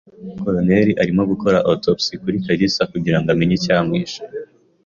Coroner 0.41 0.87
arimo 1.01 1.23
gukora 1.31 1.57
autopsie 1.69 2.15
kuri 2.21 2.37
kalisa 2.45 2.83
kugirango 2.91 3.27
amenye 3.31 3.55
icyamwishe 3.59 4.21